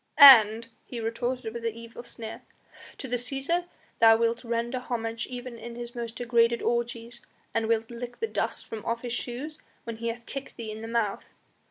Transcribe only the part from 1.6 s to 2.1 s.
an evil